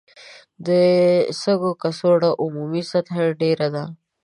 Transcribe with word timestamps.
د 0.65 0.69
سږو 1.41 1.71
کڅوړو 1.81 2.31
عمومي 2.43 2.83
سطحه 2.91 3.25
ډېره 3.41 3.67
ده. 3.75 3.85